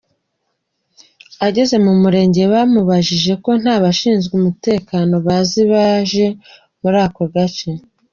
[1.47, 6.25] Ageze ku Murenge bamubwiye ko nta bashinzwe umutekano bazi baje
[6.81, 7.69] muri ako gace!